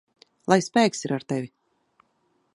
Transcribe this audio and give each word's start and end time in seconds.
Lai 0.53 0.57
spēks 0.67 1.05
ir 1.09 1.15
ar 1.19 1.27
tevi! 1.33 1.53